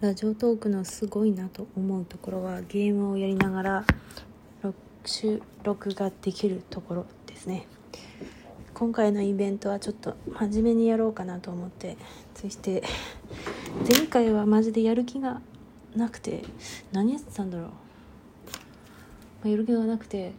[0.00, 3.84] ラジオトークのすごいなと思うところはゲームをやりながら
[5.04, 7.66] 収録ができるところですね。
[8.74, 11.96] 今回のイベントはちょっと真面目にやろうかなと思って
[12.36, 12.84] そして
[13.92, 15.40] 前回はマジでやる気が
[15.96, 16.44] なくて
[16.92, 17.72] 何やってたんだろう、ま
[19.46, 20.30] あ、やる気がなくて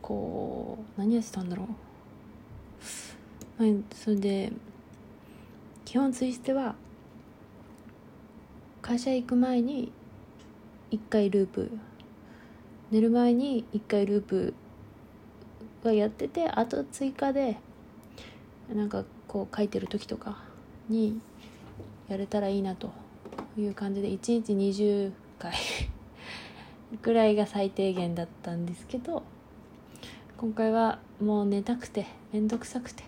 [0.00, 1.66] こう何やってたんだろ
[3.58, 4.52] う、はい、それで
[5.84, 6.76] 基本ツイステは
[8.90, 9.92] 会社行く前に
[10.90, 11.70] 1回ループ。
[12.90, 14.52] 寝る前に1回ループ
[15.84, 17.56] がやっててあと追加で
[18.74, 20.38] なんかこう書いてる時とか
[20.88, 21.20] に
[22.08, 22.90] やれたらいいなと
[23.56, 25.54] いう感じで1日20回
[27.00, 29.22] ぐらいが最低限だったんですけど
[30.36, 33.04] 今回はもう寝たくて面倒くさくて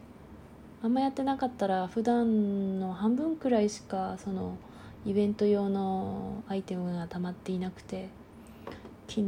[0.81, 4.57] あんまやってなかったら普段の半分くらいしかその
[5.05, 8.09] イベント用のアイテムが溜まっていなくて
[9.09, 9.27] 昨日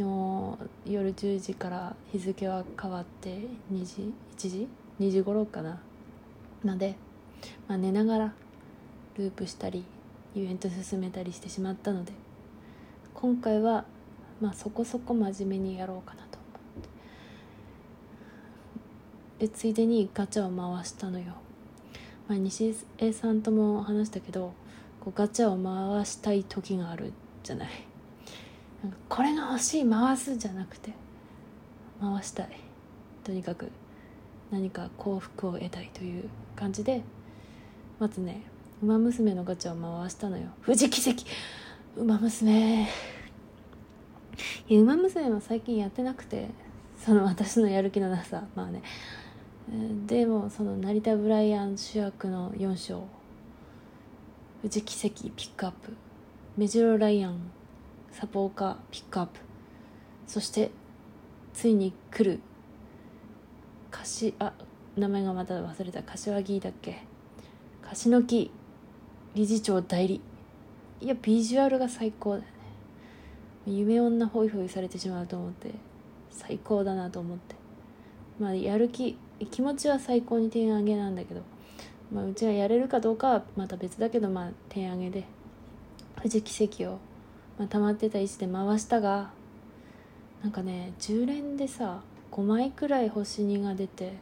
[0.86, 4.68] 夜10時から日付は変わって2時1時
[5.00, 5.80] ？2時頃かな。
[6.62, 6.94] まで、
[7.68, 8.34] まあ、寝ながら
[9.18, 9.84] ループしたり
[10.34, 12.12] イベント進めたりしてしまったので
[13.12, 13.84] 今回は
[14.40, 16.38] まあそこそこ真面目にやろうかなと。
[16.38, 16.46] 思
[19.38, 21.34] ってでついでにガチャを回したのよ、
[22.28, 24.54] まあ、西江さんとも話したけど
[25.04, 27.68] こうガチャを回したい時があるじゃない。
[28.82, 30.92] なんかこれが欲しい回すじゃなくて
[32.00, 32.48] 回したい。
[33.22, 33.70] とにかく
[34.50, 37.02] 何か幸福を得たいという感じで
[37.98, 38.42] まずね
[38.82, 40.48] 「ウマ娘」のガチャを回したのよ。
[40.64, 41.24] 富士奇跡
[41.96, 42.88] ウマ娘。
[44.68, 46.48] いやウマ娘は最近やってなくて
[46.98, 48.44] その私のやる気のなさ。
[48.54, 48.82] まあね。
[50.06, 53.04] でもその成田ブライアン主役の4章
[54.64, 55.92] 富士奇跡ピックアップ。
[56.56, 57.38] メジロライアン
[58.10, 59.40] サポーカーピックアップ。
[60.26, 60.70] そして
[61.52, 62.40] ついに来る。
[63.90, 64.54] かしあ
[64.96, 66.02] 名前がまた忘れた。
[66.02, 67.02] 柏木だっけ。
[67.82, 68.50] 柏木
[69.34, 70.22] 理事長代理。
[71.02, 72.48] いやビジュアルが最高だよね。
[73.66, 75.72] 夢女ホイホイされてしまうと思って。
[76.30, 77.54] 最高だなと思って。
[78.40, 79.18] まあやる気
[79.50, 81.42] 気持ちは最高に点上げなんだけど。
[82.14, 85.24] まあ、うちがやれるかどうかはまた別だけど、まあ、点上げで。
[86.16, 86.98] 富士奇跡を、
[87.58, 89.30] まあ、溜まってた石で回したが
[90.42, 94.14] なんかね10連でさ5枚くらい星2が出て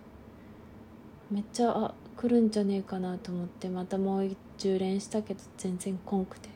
[1.30, 6.48] めっちゃあ来るんじゃねえかなと思ってまたもう10連したけど全然こんくて。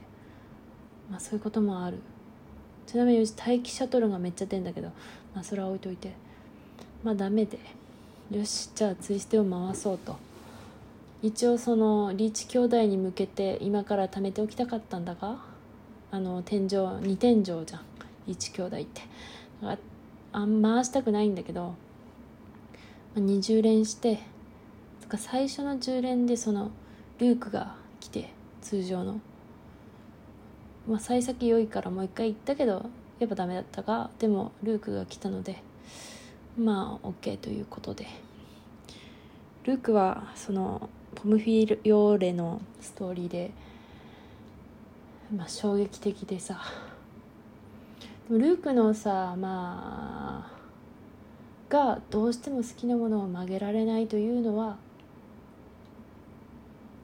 [1.10, 1.98] まあそういうこともある。
[2.86, 4.88] ちなみにうち待機シャトルがめっちゃ出んだけど
[5.34, 6.12] まあそれは置いといて。
[7.04, 7.58] まあダメで。
[8.30, 10.25] よしじゃあツイステを回そうと。
[11.22, 15.38] 一応そのリーチ兄弟に向けて今から貯めておきたかったんだが
[16.10, 17.64] あの天井2天井じゃん。
[18.26, 19.02] リーチ兄弟って。
[20.32, 21.74] あん回したくないんだけど、ま
[23.16, 24.20] あ、20連して
[25.08, 26.70] か最初の10連でその
[27.18, 29.20] ルークが来て通常の。
[30.86, 32.88] まあ幸先良いからもう一回行ったけど
[33.18, 35.60] やっぱダメだったがでもルークが来たので
[36.56, 38.06] まあ OK ということで。
[39.64, 43.50] ルークはそのポムフィーヨーレのストーリーで、
[45.34, 46.60] まあ、衝撃的でさ。
[48.28, 50.56] でもルークのさまあ
[51.68, 54.76] がどうしても好きなものを曲げられないというのは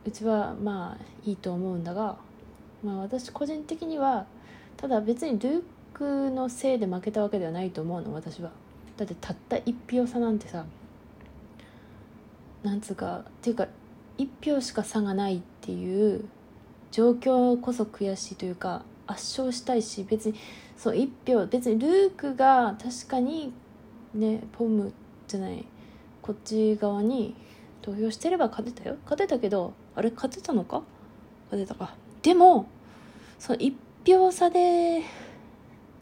[0.05, 2.17] うちはまあいいと思うんだが、
[2.85, 4.27] まあ、私個人的には
[4.77, 5.63] ただ別にルー
[5.95, 8.51] クのせいで負けたわけではないと思うの私は。
[8.97, 10.67] だってたった1票差なんてさ
[12.63, 13.67] なんつうかっていうか
[14.19, 16.25] 1票しか差がないっていう
[16.91, 20.35] 状況こそ悔しいというか圧勝したいし別に
[20.77, 23.53] そう1票別にルークが確かに
[24.15, 24.93] ねポム
[25.27, 25.65] じゃない
[26.21, 27.35] こっち側に
[27.81, 28.97] 投票してれば勝てたよ。
[29.05, 30.83] 勝てたけどあれ勝てたのか？
[31.51, 31.95] 勝てたか。
[32.23, 32.67] でも
[33.39, 33.75] その1
[34.07, 35.03] 票差で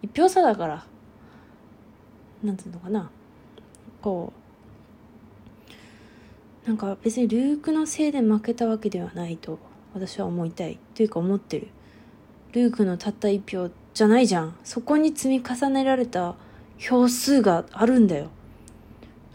[0.03, 0.85] 1票差だから
[2.43, 3.11] なんていうのかな。
[4.03, 4.40] こう
[6.67, 9.59] なんか別にルークのせいで負けたわけではないと
[9.95, 11.69] 私は思いたいというか思ってる。
[12.53, 14.57] ルークのたった一票じゃないじゃん。
[14.65, 16.37] そこに積み重ねられた
[16.79, 18.29] 票数があるんだよ。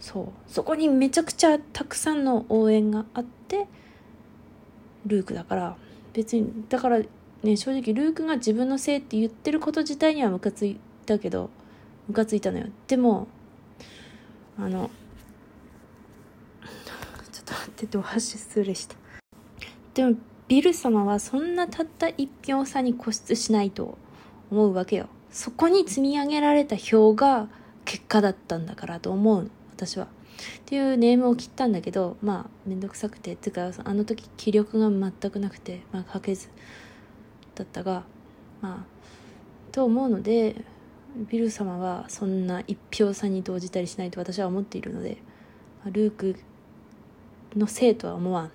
[0.00, 0.28] そう。
[0.46, 3.66] そこにめちゃくちゃたくさんの応援があって
[5.06, 5.76] ルークだから。
[6.12, 7.00] 別にだから
[7.42, 11.50] ね正直ルークが自分のせいって言ってること自体にはムカついたけど
[12.08, 12.66] ムカついたのよ。
[12.86, 13.28] でも
[14.58, 14.90] あの
[17.76, 18.86] っててお箸失礼し。
[18.86, 18.96] た
[19.94, 20.16] でも
[20.48, 23.98] ビル様はそんなたった1票差に固執しないと
[24.50, 25.08] 思うわけよ。
[25.30, 27.48] そこに積み上げられた票が
[27.84, 29.50] 結果だったんだからと思う。
[29.74, 30.04] 私は。
[30.04, 30.08] っ
[30.64, 33.34] ていうネームを切ったんだけどまあ面倒くさくて。
[33.34, 36.48] っていうかあの時気力が全くなくてまあ書けず
[37.54, 38.04] だったが
[38.62, 38.96] まあ
[39.72, 40.64] と思うので
[41.28, 45.18] ビル様はそんな一票差に動じたりしないと私は思っているので
[45.86, 46.36] ルーク
[47.56, 48.50] のせいとは思わん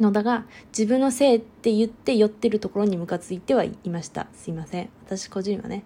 [0.00, 4.26] のだが自分のせいって言って寄ってるところにムカついてはいました。
[4.34, 4.90] すいません。
[5.06, 5.84] 私個人はね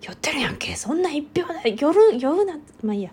[0.00, 0.74] 寄ってるやんけ。
[0.76, 3.10] そんな一票だ寄る寄るなまあいいや。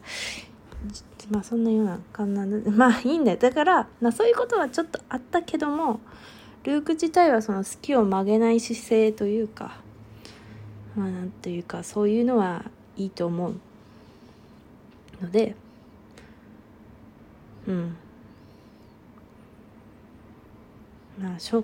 [1.29, 3.37] まあそんなような感じでまあいいんだよ。
[3.37, 5.99] だからまあそういうことはちょっとあったけども
[6.63, 9.81] ルーク自体はその好きを曲げない姿勢というか
[10.95, 12.63] まあなんというかそういうのは
[12.95, 13.55] いいと思う
[15.21, 15.55] ので
[17.67, 17.97] うん。
[21.21, 21.63] まあ衝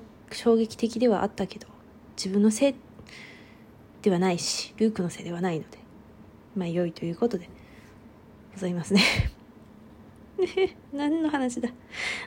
[0.56, 1.68] 撃的ではあったけど
[2.16, 2.76] 自分のせい
[4.02, 5.78] ではないしルークのせいではないので
[6.56, 7.50] まあ良いということで
[8.54, 9.02] ございますね。
[10.94, 11.70] 何の話だ、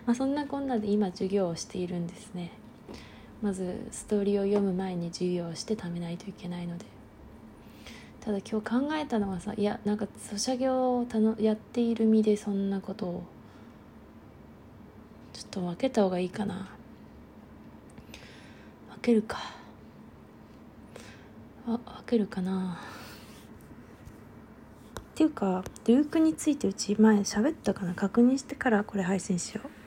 [0.05, 2.51] まあ、そんなこんなで今授業をしているんですね。
[3.41, 6.87] まずストーリーを読む前に授業をして貯めないといけないので。
[8.21, 13.23] ただ今日考えたのはさいやなんかソシャゲをたのやっている身でそんなことを
[15.33, 16.69] ちょっと分けた方がいいかな。
[19.01, 19.39] 分けるか。
[21.67, 22.79] あ分けるかな。
[25.01, 27.95] っていうかルークについてうち前喋ったかな。
[27.95, 29.80] 確認してからこれ配信しよう。